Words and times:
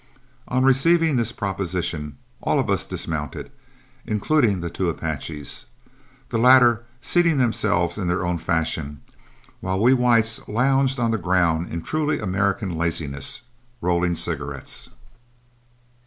On 0.47 0.63
receiving 0.63 1.15
this 1.15 1.31
proposition, 1.31 2.17
all 2.41 2.57
of 2.57 2.71
us 2.71 2.85
dismounted, 2.87 3.51
including 4.03 4.59
the 4.59 4.69
two 4.71 4.89
Apaches, 4.89 5.65
the 6.29 6.39
latter 6.39 6.85
seating 7.01 7.37
themselves 7.37 7.99
in 7.99 8.07
their 8.07 8.25
own 8.25 8.39
fashion, 8.39 9.01
while 9.59 9.79
we 9.79 9.93
whites 9.93 10.47
lounged 10.47 10.99
on 10.99 11.11
the 11.11 11.19
ground 11.19 11.69
in 11.69 11.83
truly 11.83 12.17
American 12.17 12.75
laziness, 12.75 13.41
rolling 13.79 14.15
cigarettes. 14.15 14.89